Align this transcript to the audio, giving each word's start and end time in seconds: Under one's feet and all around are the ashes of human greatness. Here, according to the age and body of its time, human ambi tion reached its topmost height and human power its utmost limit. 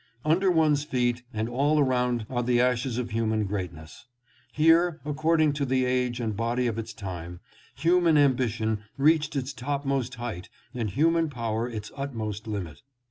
Under 0.25 0.49
one's 0.49 0.83
feet 0.83 1.21
and 1.31 1.47
all 1.47 1.77
around 1.79 2.25
are 2.27 2.41
the 2.41 2.59
ashes 2.59 2.97
of 2.97 3.11
human 3.11 3.43
greatness. 3.43 4.07
Here, 4.51 4.99
according 5.05 5.53
to 5.53 5.63
the 5.65 5.85
age 5.85 6.19
and 6.19 6.35
body 6.35 6.65
of 6.65 6.79
its 6.79 6.91
time, 6.91 7.39
human 7.75 8.15
ambi 8.15 8.49
tion 8.49 8.79
reached 8.97 9.35
its 9.35 9.53
topmost 9.53 10.15
height 10.15 10.49
and 10.73 10.89
human 10.89 11.29
power 11.29 11.69
its 11.69 11.91
utmost 11.95 12.47
limit. 12.47 12.81